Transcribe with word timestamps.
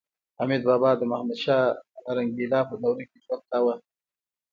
حمید 0.39 0.61
بابا 0.69 0.89
د 0.97 1.01
محمدشاه 1.11 1.63
رنګیلا 2.17 2.61
په 2.69 2.75
دوره 2.81 3.03
کې 3.09 3.17
ژوند 3.23 3.43
کاوه 3.51 3.75